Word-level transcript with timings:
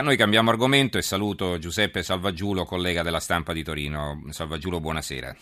Noi 0.00 0.16
cambiamo 0.16 0.50
argomento 0.50 0.96
e 0.96 1.02
saluto 1.02 1.58
Giuseppe 1.58 2.02
Salvaggiulo, 2.02 2.64
collega 2.64 3.02
della 3.02 3.20
stampa 3.20 3.52
di 3.52 3.62
Torino. 3.62 4.24
Salvaggiulo, 4.30 4.80
buonasera. 4.80 5.36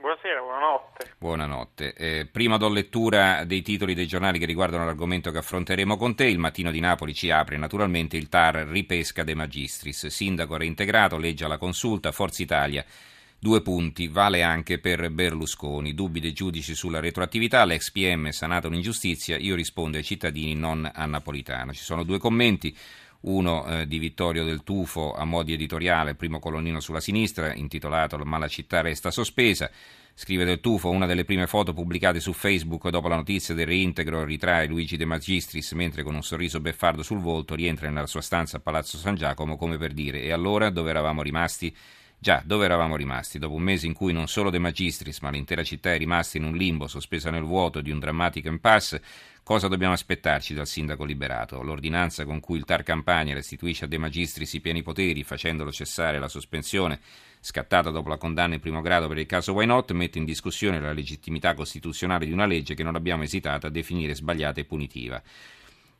Buonasera, 0.00 0.40
buonanotte. 0.40 1.14
Buonanotte. 1.18 1.94
Eh, 1.94 2.26
prima 2.26 2.56
do 2.56 2.68
lettura 2.68 3.44
dei 3.44 3.60
titoli 3.60 3.94
dei 3.94 4.06
giornali 4.06 4.38
che 4.38 4.46
riguardano 4.46 4.84
l'argomento 4.86 5.30
che 5.32 5.38
affronteremo 5.38 5.98
con 5.98 6.14
te. 6.14 6.26
Il 6.26 6.38
mattino 6.38 6.70
di 6.70 6.80
Napoli 6.80 7.12
ci 7.12 7.30
apre 7.30 7.58
naturalmente 7.58 8.16
il 8.16 8.28
TAR 8.28 8.66
ripesca 8.68 9.24
De 9.24 9.34
Magistris. 9.34 10.06
Sindaco 10.06 10.56
reintegrato, 10.56 11.18
legge 11.18 11.44
alla 11.44 11.58
consulta, 11.58 12.12
Forza 12.12 12.42
Italia. 12.42 12.84
Due 13.38 13.60
punti, 13.60 14.08
vale 14.08 14.42
anche 14.42 14.78
per 14.78 15.10
Berlusconi. 15.10 15.94
Dubbi 15.94 16.20
dei 16.20 16.32
giudici 16.32 16.74
sulla 16.74 17.00
retroattività, 17.00 17.64
l'ex 17.64 17.90
PM 17.90 18.30
sanata 18.30 18.66
un'ingiustizia, 18.66 19.36
io 19.36 19.54
rispondo 19.54 19.98
ai 19.98 20.04
cittadini, 20.04 20.54
non 20.54 20.90
a 20.92 21.04
Napolitano. 21.04 21.72
Ci 21.72 21.82
sono 21.82 22.02
due 22.02 22.18
commenti 22.18 22.74
uno 23.26 23.66
eh, 23.66 23.86
di 23.86 23.98
Vittorio 23.98 24.44
del 24.44 24.62
Tufo 24.62 25.12
a 25.12 25.24
modi 25.24 25.52
editoriale, 25.52 26.14
primo 26.14 26.38
colonnino 26.38 26.80
sulla 26.80 27.00
sinistra, 27.00 27.54
intitolato 27.54 28.16
Ma 28.18 28.38
la 28.38 28.48
città 28.48 28.80
resta 28.80 29.10
sospesa. 29.10 29.70
Scrive 30.18 30.44
del 30.44 30.60
Tufo, 30.60 30.88
una 30.88 31.04
delle 31.04 31.24
prime 31.24 31.46
foto 31.46 31.74
pubblicate 31.74 32.20
su 32.20 32.32
Facebook 32.32 32.88
dopo 32.88 33.08
la 33.08 33.16
notizia 33.16 33.54
del 33.54 33.66
reintegro 33.66 34.24
ritrae 34.24 34.66
Luigi 34.66 34.96
De 34.96 35.04
Magistris 35.04 35.72
mentre 35.72 36.02
con 36.02 36.14
un 36.14 36.22
sorriso 36.22 36.58
beffardo 36.58 37.02
sul 37.02 37.18
volto 37.18 37.54
rientra 37.54 37.90
nella 37.90 38.06
sua 38.06 38.22
stanza 38.22 38.56
a 38.56 38.60
Palazzo 38.60 38.96
San 38.96 39.14
Giacomo 39.14 39.56
come 39.56 39.76
per 39.76 39.92
dire 39.92 40.22
e 40.22 40.32
allora 40.32 40.70
dove 40.70 40.88
eravamo 40.88 41.20
rimasti? 41.20 41.74
Già, 42.18 42.42
dove 42.44 42.64
eravamo 42.64 42.96
rimasti? 42.96 43.38
Dopo 43.38 43.54
un 43.54 43.62
mese 43.62 43.86
in 43.86 43.92
cui 43.92 44.12
non 44.12 44.26
solo 44.26 44.48
De 44.50 44.58
Magistris, 44.58 45.20
ma 45.20 45.30
l'intera 45.30 45.62
città 45.62 45.92
è 45.92 45.98
rimasta 45.98 46.38
in 46.38 46.44
un 46.44 46.56
limbo 46.56 46.88
sospesa 46.88 47.30
nel 47.30 47.42
vuoto 47.42 47.82
di 47.82 47.90
un 47.90 47.98
drammatico 47.98 48.48
impasse, 48.48 49.02
cosa 49.42 49.68
dobbiamo 49.68 49.92
aspettarci 49.92 50.54
dal 50.54 50.66
sindaco 50.66 51.04
liberato? 51.04 51.62
L'ordinanza 51.62 52.24
con 52.24 52.40
cui 52.40 52.56
il 52.56 52.64
TAR 52.64 52.82
Campania 52.82 53.34
restituisce 53.34 53.84
a 53.84 53.88
De 53.88 53.98
Magistris 53.98 54.54
i 54.54 54.60
pieni 54.60 54.82
poteri, 54.82 55.22
facendolo 55.24 55.70
cessare 55.70 56.18
la 56.18 56.28
sospensione 56.28 57.00
scattata 57.38 57.90
dopo 57.90 58.08
la 58.08 58.16
condanna 58.16 58.54
in 58.54 58.60
primo 58.60 58.80
grado 58.80 59.06
per 59.06 59.18
il 59.18 59.26
caso 59.26 59.52
Why 59.52 59.66
Not, 59.66 59.92
mette 59.92 60.18
in 60.18 60.24
discussione 60.24 60.80
la 60.80 60.92
legittimità 60.92 61.54
costituzionale 61.54 62.24
di 62.24 62.32
una 62.32 62.46
legge 62.46 62.74
che 62.74 62.82
non 62.82 62.96
abbiamo 62.96 63.24
esitato 63.24 63.66
a 63.66 63.70
definire 63.70 64.14
sbagliata 64.14 64.58
e 64.58 64.64
punitiva 64.64 65.22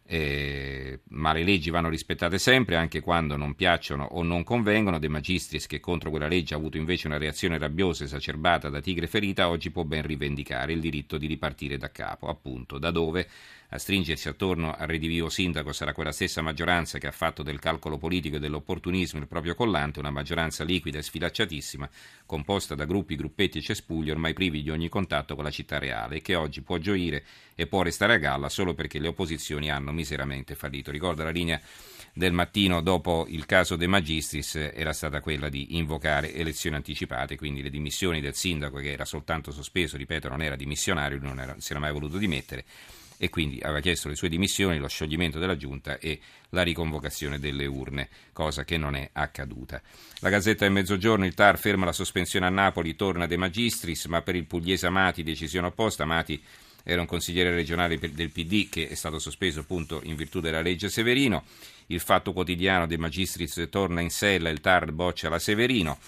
eh, 0.06 1.00
ma 1.08 1.32
le 1.32 1.42
leggi 1.42 1.70
vanno 1.70 1.88
rispettate 1.88 2.38
sempre 2.38 2.76
anche 2.76 3.00
quando 3.00 3.36
non 3.36 3.54
piacciono 3.54 4.04
o 4.04 4.22
non 4.22 4.44
convengono. 4.44 4.98
De 4.98 5.08
Magistris, 5.08 5.66
che 5.66 5.80
contro 5.80 6.10
quella 6.10 6.28
legge 6.28 6.54
ha 6.54 6.56
avuto 6.56 6.76
invece 6.76 7.08
una 7.08 7.18
reazione 7.18 7.58
rabbiosa 7.58 8.04
esacerbata 8.04 8.68
da 8.68 8.80
tigre 8.80 9.06
ferita, 9.06 9.48
oggi 9.48 9.70
può 9.70 9.84
ben 9.84 10.02
rivendicare 10.02 10.72
il 10.72 10.80
diritto 10.80 11.18
di 11.18 11.26
ripartire 11.26 11.76
da 11.76 11.90
capo, 11.90 12.28
appunto, 12.28 12.78
da 12.78 12.90
dove 12.90 13.28
a 13.70 13.78
stringersi 13.78 14.28
attorno 14.28 14.72
al 14.76 14.86
redivivo 14.86 15.28
sindaco 15.28 15.72
sarà 15.72 15.92
quella 15.92 16.12
stessa 16.12 16.40
maggioranza 16.40 16.98
che 16.98 17.08
ha 17.08 17.12
fatto 17.12 17.42
del 17.42 17.58
calcolo 17.58 17.98
politico 17.98 18.36
e 18.36 18.38
dell'opportunismo 18.38 19.18
il 19.18 19.26
proprio 19.26 19.56
collante, 19.56 19.98
una 19.98 20.10
maggioranza 20.10 20.62
liquida 20.62 20.98
e 20.98 21.02
sfilacciatissima, 21.02 21.90
composta 22.26 22.76
da 22.76 22.84
gruppi, 22.84 23.16
gruppetti 23.16 23.58
e 23.58 23.62
cespugli 23.62 24.10
ormai 24.10 24.34
privi 24.34 24.62
di 24.62 24.70
ogni 24.70 24.88
contatto 24.88 25.34
con 25.34 25.42
la 25.42 25.50
città 25.50 25.78
reale 25.78 26.16
e 26.16 26.22
che 26.22 26.36
oggi 26.36 26.62
può 26.62 26.78
gioire 26.78 27.24
e 27.56 27.66
può 27.66 27.82
restare 27.82 28.14
a 28.14 28.18
galla 28.18 28.48
solo 28.48 28.74
perché 28.74 29.00
le 29.00 29.08
opposizioni 29.08 29.68
hanno 29.70 29.90
miseramente 29.96 30.54
fallito. 30.54 30.92
Ricorda 30.92 31.24
la 31.24 31.30
linea 31.30 31.60
del 32.12 32.32
mattino 32.32 32.80
dopo 32.80 33.26
il 33.28 33.44
caso 33.44 33.76
De 33.76 33.86
Magistris 33.86 34.54
era 34.54 34.92
stata 34.92 35.20
quella 35.20 35.48
di 35.48 35.76
invocare 35.76 36.32
elezioni 36.34 36.76
anticipate, 36.76 37.36
quindi 37.36 37.62
le 37.62 37.70
dimissioni 37.70 38.20
del 38.20 38.34
sindaco 38.34 38.78
che 38.78 38.92
era 38.92 39.04
soltanto 39.04 39.50
sospeso, 39.50 39.96
ripeto, 39.96 40.28
non 40.28 40.42
era 40.42 40.56
dimissionario, 40.56 41.18
non 41.20 41.40
era, 41.40 41.56
si 41.58 41.72
era 41.72 41.80
mai 41.80 41.92
voluto 41.92 42.16
dimettere 42.18 42.64
e 43.18 43.30
quindi 43.30 43.58
aveva 43.62 43.80
chiesto 43.80 44.08
le 44.08 44.14
sue 44.14 44.28
dimissioni, 44.28 44.78
lo 44.78 44.88
scioglimento 44.88 45.38
della 45.38 45.56
giunta 45.56 45.98
e 45.98 46.20
la 46.50 46.62
riconvocazione 46.62 47.38
delle 47.38 47.66
urne, 47.66 48.08
cosa 48.32 48.64
che 48.64 48.76
non 48.76 48.94
è 48.94 49.08
accaduta. 49.12 49.80
La 50.20 50.28
Gazzetta 50.28 50.64
del 50.64 50.72
Mezzogiorno, 50.72 51.24
il 51.24 51.34
TAR 51.34 51.58
ferma 51.58 51.86
la 51.86 51.92
sospensione 51.92 52.46
a 52.46 52.50
Napoli, 52.50 52.94
torna 52.94 53.26
De 53.26 53.36
Magistris, 53.36 54.04
ma 54.06 54.22
per 54.22 54.36
il 54.36 54.46
pugliese 54.46 54.86
Amati 54.86 55.22
decisione 55.22 55.68
opposta. 55.68 56.02
Amati 56.02 56.42
era 56.88 57.00
un 57.00 57.08
consigliere 57.08 57.50
regionale 57.50 57.98
del 57.98 58.30
PD 58.30 58.68
che 58.68 58.88
è 58.88 58.94
stato 58.94 59.18
sospeso 59.18 59.60
appunto 59.60 60.00
in 60.04 60.14
virtù 60.14 60.38
della 60.38 60.60
legge 60.60 60.88
Severino. 60.88 61.42
Il 61.86 61.98
fatto 61.98 62.32
quotidiano 62.32 62.86
De 62.86 62.96
Magistris 62.96 63.66
torna 63.70 64.00
in 64.00 64.10
sella, 64.10 64.50
il 64.50 64.60
TAR 64.60 64.92
boccia 64.92 65.28
la 65.28 65.40
Severino. 65.40 65.98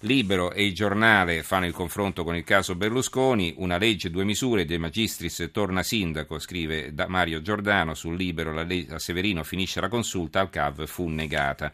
Libero 0.00 0.52
e 0.52 0.66
il 0.66 0.74
giornale 0.74 1.44
fanno 1.44 1.66
il 1.66 1.72
confronto 1.72 2.24
con 2.24 2.34
il 2.34 2.42
caso 2.42 2.74
Berlusconi, 2.74 3.54
una 3.58 3.78
legge, 3.78 4.10
due 4.10 4.24
misure, 4.24 4.64
De 4.64 4.76
Magistris 4.76 5.50
torna 5.52 5.84
sindaco, 5.84 6.40
scrive 6.40 6.92
Mario 7.06 7.40
Giordano, 7.40 7.94
sul 7.94 8.16
Libero 8.16 8.52
la, 8.52 8.64
le- 8.64 8.86
la 8.88 8.98
Severino 8.98 9.44
finisce 9.44 9.80
la 9.80 9.88
consulta, 9.88 10.40
al 10.40 10.50
CAV 10.50 10.84
fu 10.86 11.06
negata. 11.06 11.72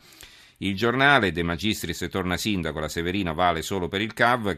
Il 0.59 0.77
giornale, 0.77 1.32
De 1.32 1.42
Magistris 1.42 2.06
torna 2.10 2.37
sindaco, 2.37 2.78
la 2.78 2.88
Severino 2.88 3.32
vale 3.32 3.62
solo 3.62 3.88
per 3.88 4.03
il 4.03 4.12
CAV, 4.12 4.54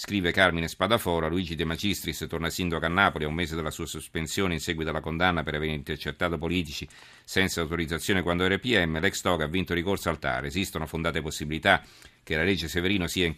Scrive 0.00 0.30
Carmine 0.30 0.68
Spadafora, 0.68 1.26
Luigi 1.26 1.56
De 1.56 1.64
Magistris 1.64 2.24
torna 2.28 2.50
sindaco 2.50 2.84
a 2.84 2.88
Napoli 2.88 3.24
a 3.24 3.26
un 3.26 3.34
mese 3.34 3.56
dalla 3.56 3.72
sua 3.72 3.84
sospensione 3.84 4.54
in 4.54 4.60
seguito 4.60 4.90
alla 4.90 5.00
condanna 5.00 5.42
per 5.42 5.56
aver 5.56 5.70
intercettato 5.70 6.38
politici 6.38 6.86
senza 7.24 7.62
autorizzazione 7.62 8.22
quando 8.22 8.44
era 8.44 8.56
PM. 8.58 9.00
L'ex 9.00 9.20
Toga 9.22 9.46
ha 9.46 9.48
vinto 9.48 9.74
ricorso 9.74 10.08
al 10.08 10.20
TAR. 10.20 10.44
Esistono 10.44 10.86
fondate 10.86 11.20
possibilità 11.20 11.82
che 12.22 12.36
la 12.36 12.44
legge 12.44 12.68
Severino 12.68 13.08
sia 13.08 13.28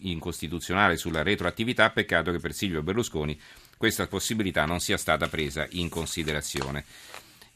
incostituzionale 0.00 0.96
sulla 0.96 1.22
retroattività, 1.22 1.90
peccato 1.90 2.32
che 2.32 2.38
per 2.38 2.54
Silvio 2.54 2.82
Berlusconi 2.82 3.38
questa 3.76 4.06
possibilità 4.06 4.64
non 4.64 4.80
sia 4.80 4.96
stata 4.96 5.28
presa 5.28 5.66
in 5.72 5.90
considerazione. 5.90 6.86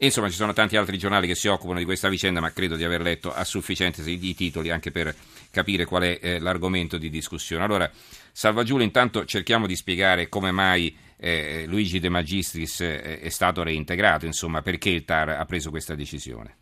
Insomma, 0.06 0.28
ci 0.28 0.36
sono 0.36 0.52
tanti 0.52 0.76
altri 0.76 0.98
giornali 0.98 1.26
che 1.26 1.34
si 1.34 1.48
occupano 1.48 1.78
di 1.78 1.84
questa 1.84 2.08
vicenda, 2.08 2.40
ma 2.40 2.52
credo 2.52 2.76
di 2.76 2.84
aver 2.84 3.00
letto 3.02 3.32
a 3.32 3.44
sufficienza 3.44 4.02
i 4.04 4.34
titoli 4.34 4.70
anche 4.70 4.90
per 4.90 5.14
capire 5.50 5.84
qual 5.84 6.02
è 6.02 6.18
eh, 6.20 6.38
l'argomento 6.38 6.96
di 6.96 7.10
discussione. 7.10 7.64
Allora, 7.64 7.90
Salvagiulo, 8.32 8.82
intanto 8.82 9.24
cerchiamo 9.24 9.66
di 9.66 9.76
spiegare 9.76 10.28
come 10.28 10.50
mai 10.50 10.96
eh, 11.18 11.64
Luigi 11.66 12.00
De 12.00 12.08
Magistris 12.08 12.80
eh, 12.80 13.20
è 13.20 13.28
stato 13.28 13.62
reintegrato, 13.62 14.24
insomma, 14.24 14.62
perché 14.62 14.88
il 14.88 15.04
TAR 15.04 15.30
ha 15.30 15.44
preso 15.44 15.70
questa 15.70 15.94
decisione. 15.94 16.56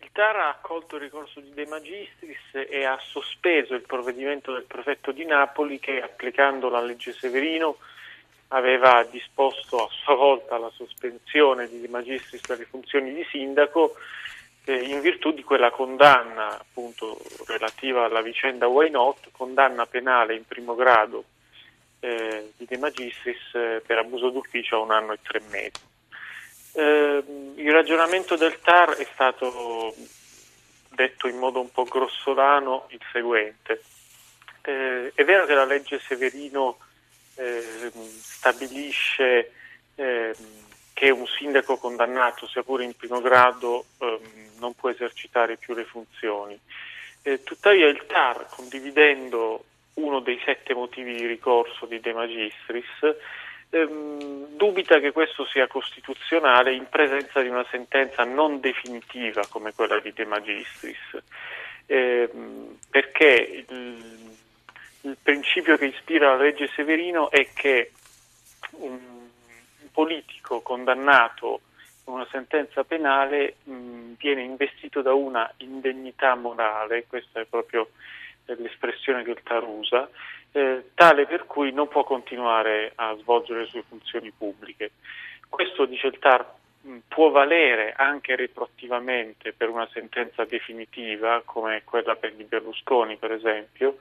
Il 0.00 0.10
TAR 0.12 0.36
ha 0.36 0.48
accolto 0.50 0.96
il 0.96 1.02
ricorso 1.02 1.40
di 1.40 1.52
De 1.54 1.66
Magistris 1.66 2.68
e 2.68 2.84
ha 2.84 2.98
sospeso 3.00 3.74
il 3.74 3.82
provvedimento 3.82 4.52
del 4.52 4.64
prefetto 4.64 5.12
di 5.12 5.24
Napoli 5.24 5.78
che, 5.78 6.00
applicando 6.02 6.68
la 6.68 6.82
legge 6.82 7.12
Severino, 7.12 7.78
aveva 8.48 9.04
disposto 9.10 9.84
a 9.84 9.88
sua 9.90 10.14
volta 10.14 10.58
la 10.58 10.70
sospensione 10.74 11.68
di 11.68 11.86
Magistris 11.88 12.46
dalle 12.46 12.64
funzioni 12.64 13.12
di 13.12 13.26
sindaco 13.30 13.96
eh, 14.64 14.74
in 14.74 15.00
virtù 15.00 15.32
di 15.32 15.42
quella 15.42 15.70
condanna 15.70 16.58
appunto 16.58 17.20
relativa 17.46 18.04
alla 18.04 18.20
vicenda 18.20 18.66
Why 18.66 18.90
Not, 18.90 19.30
condanna 19.32 19.86
penale 19.86 20.34
in 20.34 20.46
primo 20.46 20.74
grado 20.74 21.24
eh, 22.00 22.52
di 22.56 22.66
De 22.66 22.76
Magistris 22.78 23.54
eh, 23.54 23.82
per 23.84 23.98
abuso 23.98 24.30
d'ufficio 24.30 24.76
a 24.76 24.80
un 24.80 24.90
anno 24.90 25.12
e 25.12 25.18
tre 25.22 25.40
mesi. 25.50 25.94
Ehm, 26.74 27.54
il 27.56 27.72
ragionamento 27.72 28.36
del 28.36 28.60
TAR 28.60 28.90
è 28.90 29.06
stato 29.12 29.94
detto 30.90 31.28
in 31.28 31.38
modo 31.38 31.60
un 31.60 31.70
po' 31.70 31.84
grossolano 31.84 32.86
il 32.90 33.00
seguente. 33.12 33.82
Eh, 34.62 35.12
è 35.14 35.24
vero 35.24 35.46
che 35.46 35.54
la 35.54 35.64
legge 35.64 36.00
Severino 36.00 36.78
ehm, 37.36 37.90
stabilisce 38.20 39.52
ehm, 39.94 40.34
che 40.92 41.10
un 41.10 41.26
sindaco 41.26 41.76
condannato, 41.76 42.46
sia 42.48 42.62
pure 42.62 42.84
in 42.84 42.94
primo 42.94 43.20
grado, 43.20 43.84
ehm, 43.98 44.58
non 44.58 44.74
può 44.74 44.90
esercitare 44.90 45.56
più 45.56 45.74
le 45.74 45.84
funzioni. 45.84 46.58
Eh, 47.22 47.42
tuttavia 47.42 47.86
il 47.86 48.04
TAR, 48.06 48.46
condividendo 48.48 49.64
uno 49.94 50.20
dei 50.20 50.40
sette 50.44 50.74
motivi 50.74 51.14
di 51.14 51.26
ricorso 51.26 51.86
di 51.86 52.00
De 52.00 52.12
Magistris, 52.12 53.16
ehm, 53.70 54.56
dubita 54.56 55.00
che 55.00 55.12
questo 55.12 55.44
sia 55.46 55.66
costituzionale 55.66 56.74
in 56.74 56.88
presenza 56.88 57.40
di 57.40 57.48
una 57.48 57.66
sentenza 57.70 58.24
non 58.24 58.60
definitiva 58.60 59.46
come 59.48 59.72
quella 59.74 59.98
di 60.00 60.12
De 60.12 60.24
Magistris, 60.24 61.22
ehm, 61.86 62.78
perché 62.90 63.64
il 63.68 63.85
principio 65.26 65.76
che 65.76 65.86
ispira 65.86 66.36
la 66.36 66.42
legge 66.44 66.70
Severino 66.76 67.32
è 67.32 67.48
che 67.52 67.90
un 68.78 68.96
politico 69.90 70.60
condannato 70.60 71.62
con 72.04 72.14
una 72.14 72.28
sentenza 72.30 72.84
penale 72.84 73.56
mh, 73.64 74.12
viene 74.18 74.42
investito 74.42 75.02
da 75.02 75.14
una 75.14 75.52
indegnità 75.56 76.36
morale, 76.36 77.06
questa 77.08 77.40
è 77.40 77.44
proprio 77.44 77.90
l'espressione 78.44 79.24
che 79.24 79.32
il 79.32 79.42
TAR 79.42 79.64
usa, 79.64 80.08
eh, 80.52 80.90
tale 80.94 81.26
per 81.26 81.46
cui 81.46 81.72
non 81.72 81.88
può 81.88 82.04
continuare 82.04 82.92
a 82.94 83.16
svolgere 83.16 83.62
le 83.62 83.66
sue 83.66 83.82
funzioni 83.82 84.30
pubbliche. 84.30 84.92
Questo, 85.48 85.86
dice 85.86 86.06
il 86.06 86.20
TAR, 86.20 86.48
può 87.08 87.30
valere 87.30 87.94
anche 87.96 88.36
retroattivamente 88.36 89.52
per 89.52 89.70
una 89.70 89.88
sentenza 89.92 90.44
definitiva, 90.44 91.42
come 91.44 91.82
quella 91.82 92.14
per 92.14 92.34
di 92.34 92.44
Berlusconi 92.44 93.16
per 93.16 93.32
esempio, 93.32 93.96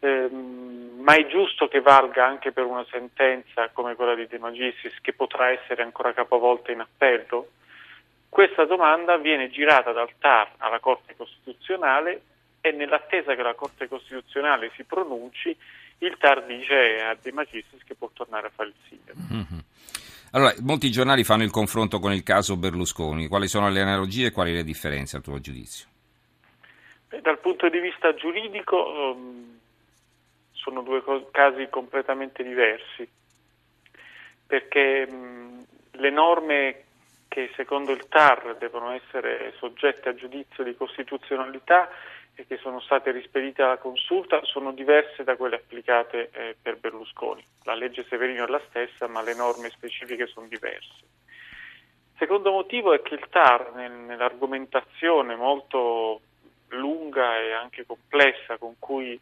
Ehm, 0.00 1.00
ma 1.00 1.14
è 1.14 1.26
giusto 1.26 1.68
che 1.68 1.80
valga 1.80 2.26
anche 2.26 2.52
per 2.52 2.64
una 2.64 2.84
sentenza 2.90 3.68
come 3.70 3.94
quella 3.94 4.14
di 4.14 4.26
De 4.26 4.38
Magistris 4.38 5.00
che 5.00 5.12
potrà 5.12 5.50
essere 5.50 5.82
ancora 5.82 6.12
capovolta 6.12 6.72
in 6.72 6.80
appello? 6.80 7.48
Questa 8.28 8.64
domanda 8.64 9.16
viene 9.16 9.50
girata 9.50 9.92
dal 9.92 10.10
TAR 10.18 10.52
alla 10.58 10.78
Corte 10.78 11.16
Costituzionale 11.16 12.22
e 12.60 12.70
nell'attesa 12.72 13.34
che 13.34 13.42
la 13.42 13.54
Corte 13.54 13.88
Costituzionale 13.88 14.70
si 14.76 14.84
pronunci, 14.84 15.56
il 15.98 16.16
TAR 16.18 16.44
dice 16.44 17.02
a 17.02 17.16
De 17.20 17.32
Magistris 17.32 17.82
che 17.84 17.94
può 17.94 18.10
tornare 18.12 18.46
a 18.46 18.50
fare 18.50 18.68
il 18.68 18.74
sindaco. 18.88 19.18
Mm-hmm. 19.32 19.58
Allora, 20.32 20.54
molti 20.60 20.90
giornali 20.90 21.24
fanno 21.24 21.42
il 21.42 21.50
confronto 21.50 21.98
con 21.98 22.12
il 22.12 22.22
caso 22.22 22.56
Berlusconi. 22.56 23.26
Quali 23.26 23.48
sono 23.48 23.68
le 23.68 23.80
analogie 23.80 24.26
e 24.26 24.30
quali 24.30 24.52
le 24.52 24.62
differenze 24.62 25.16
a 25.16 25.20
tuo 25.20 25.40
giudizio? 25.40 25.88
Beh, 27.08 27.20
dal 27.20 27.40
punto 27.40 27.68
di 27.68 27.80
vista 27.80 28.14
giuridico 28.14 29.16
um, 29.16 29.58
sono 30.62 30.82
due 30.82 31.02
co- 31.02 31.28
casi 31.30 31.68
completamente 31.68 32.42
diversi, 32.42 33.08
perché 34.46 35.06
um, 35.08 35.64
le 35.92 36.10
norme 36.10 36.84
che 37.28 37.50
secondo 37.54 37.92
il 37.92 38.08
TAR 38.08 38.56
devono 38.58 38.90
essere 38.90 39.54
soggette 39.58 40.08
a 40.08 40.14
giudizio 40.14 40.64
di 40.64 40.74
costituzionalità 40.74 41.88
e 42.34 42.46
che 42.46 42.56
sono 42.56 42.80
state 42.80 43.12
rispedite 43.12 43.62
alla 43.62 43.76
consulta 43.76 44.40
sono 44.44 44.72
diverse 44.72 45.22
da 45.22 45.36
quelle 45.36 45.56
applicate 45.56 46.30
eh, 46.32 46.56
per 46.60 46.78
Berlusconi. 46.78 47.44
La 47.64 47.74
legge 47.74 48.04
Severino 48.08 48.44
è 48.44 48.48
la 48.48 48.62
stessa, 48.68 49.06
ma 49.06 49.22
le 49.22 49.34
norme 49.34 49.70
specifiche 49.70 50.26
sono 50.26 50.46
diverse. 50.48 51.06
Secondo 52.18 52.50
motivo 52.50 52.92
è 52.92 53.00
che 53.00 53.14
il 53.14 53.26
TAR, 53.30 53.72
nel, 53.74 53.92
nell'argomentazione 53.92 55.36
molto 55.36 56.20
lunga 56.68 57.38
e 57.38 57.52
anche 57.52 57.86
complessa 57.86 58.58
con 58.58 58.74
cui 58.78 59.18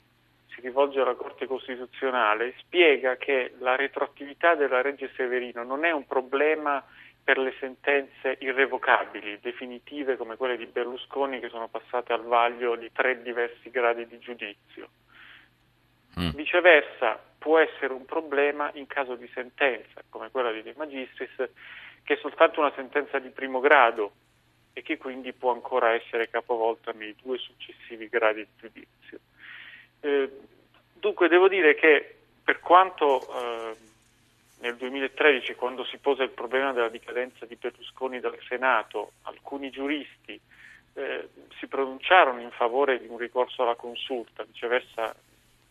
si 0.58 0.66
rivolge 0.66 1.00
alla 1.00 1.14
Corte 1.14 1.46
Costituzionale, 1.46 2.54
spiega 2.58 3.16
che 3.16 3.54
la 3.60 3.76
retroattività 3.76 4.56
della 4.56 4.82
legge 4.82 5.10
Severino 5.14 5.62
non 5.62 5.84
è 5.84 5.92
un 5.92 6.04
problema 6.04 6.84
per 7.22 7.38
le 7.38 7.54
sentenze 7.60 8.38
irrevocabili, 8.40 9.38
definitive 9.40 10.16
come 10.16 10.36
quelle 10.36 10.56
di 10.56 10.66
Berlusconi 10.66 11.38
che 11.38 11.48
sono 11.48 11.68
passate 11.68 12.12
al 12.12 12.24
vaglio 12.24 12.74
di 12.74 12.90
tre 12.90 13.22
diversi 13.22 13.70
gradi 13.70 14.06
di 14.08 14.18
giudizio. 14.18 14.88
Mm. 16.18 16.30
Viceversa, 16.30 17.20
può 17.38 17.58
essere 17.58 17.92
un 17.92 18.04
problema 18.04 18.70
in 18.74 18.86
caso 18.88 19.14
di 19.14 19.30
sentenza, 19.32 20.02
come 20.08 20.30
quella 20.30 20.50
di 20.50 20.62
De 20.62 20.74
Magistris, 20.76 21.50
che 22.02 22.14
è 22.14 22.18
soltanto 22.20 22.60
una 22.60 22.72
sentenza 22.74 23.20
di 23.20 23.28
primo 23.28 23.60
grado 23.60 24.12
e 24.72 24.82
che 24.82 24.96
quindi 24.96 25.32
può 25.32 25.52
ancora 25.52 25.92
essere 25.92 26.28
capovolta 26.28 26.90
nei 26.92 27.14
due 27.22 27.38
successivi 27.38 28.08
gradi 28.08 28.40
di 28.40 28.68
giudizio. 28.68 29.20
Eh, 30.00 30.30
dunque 30.94 31.28
devo 31.28 31.48
dire 31.48 31.74
che 31.74 32.16
per 32.42 32.60
quanto 32.60 33.20
eh, 33.20 33.76
nel 34.60 34.76
2013, 34.76 35.54
quando 35.54 35.84
si 35.84 35.98
pose 35.98 36.22
il 36.22 36.30
problema 36.30 36.72
della 36.72 36.88
dicadenza 36.88 37.46
di 37.46 37.56
Berlusconi 37.56 38.20
dal 38.20 38.38
Senato, 38.48 39.12
alcuni 39.22 39.70
giuristi 39.70 40.40
eh, 40.94 41.28
si 41.58 41.66
pronunciarono 41.66 42.40
in 42.40 42.50
favore 42.50 42.98
di 42.98 43.06
un 43.06 43.18
ricorso 43.18 43.62
alla 43.62 43.76
consulta, 43.76 44.44
viceversa 44.44 45.14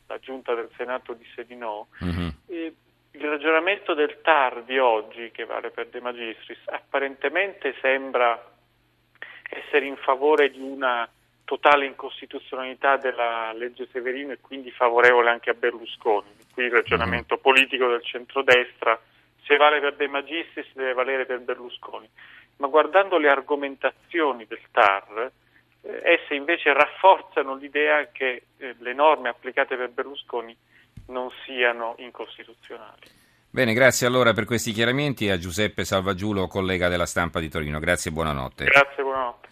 la 0.07 0.19
giunta 0.19 0.53
del 0.53 0.69
Senato 0.77 1.13
disse 1.13 1.45
di 1.45 1.55
no. 1.55 1.87
Mm-hmm. 2.03 2.27
il 2.47 3.29
ragionamento 3.29 3.93
del 3.93 4.21
TAR 4.21 4.63
di 4.63 4.77
oggi, 4.77 5.31
che 5.31 5.45
vale 5.45 5.69
per 5.69 5.87
De 5.87 5.99
Magistris, 5.99 6.59
apparentemente 6.65 7.75
sembra 7.81 8.41
essere 9.49 9.85
in 9.85 9.97
favore 9.97 10.49
di 10.49 10.61
una 10.61 11.09
totale 11.47 11.85
incostituzionalità 11.85 12.97
della 12.97 13.53
legge 13.53 13.87
Severino 13.89 14.33
e 14.33 14.39
quindi 14.41 14.69
favorevole 14.69 15.29
anche 15.29 15.49
a 15.49 15.53
Berlusconi. 15.53 16.27
Qui 16.51 16.65
il 16.65 16.71
ragionamento 16.71 17.35
mm-hmm. 17.35 17.43
politico 17.43 17.87
del 17.87 18.03
centrodestra, 18.03 18.99
se 19.45 19.55
vale 19.55 19.79
per 19.79 19.95
De 19.95 20.09
Magistris 20.09 20.67
deve 20.73 20.91
valere 20.91 21.25
per 21.25 21.39
Berlusconi. 21.39 22.09
Ma 22.57 22.67
guardando 22.67 23.17
le 23.17 23.29
argomentazioni 23.29 24.45
del 24.45 24.59
TAR, 24.71 25.31
eh, 25.83 26.01
esse 26.03 26.35
invece 26.35 26.73
rafforzano 26.73 27.55
l'idea 27.55 28.09
che 28.11 28.43
eh, 28.57 28.75
le 28.79 28.93
norme 28.93 29.29
applicate 29.29 29.77
per 29.77 29.91
Berlusconi 29.91 30.53
non 31.07 31.29
siano 31.45 31.95
incostituzionali. 31.99 33.07
Bene, 33.49 33.71
grazie 33.71 34.05
allora 34.05 34.33
per 34.33 34.43
questi 34.43 34.73
chiarimenti 34.73 35.29
a 35.29 35.37
Giuseppe 35.37 35.85
Salvagiulo, 35.85 36.47
collega 36.47 36.89
della 36.89 37.05
stampa 37.05 37.39
di 37.39 37.47
Torino. 37.47 37.79
Grazie 37.79 38.11
e 38.11 38.13
buonanotte. 38.13 38.65
Grazie, 38.65 39.01
buonanotte. 39.01 39.47